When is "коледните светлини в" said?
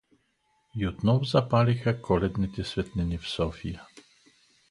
2.01-3.29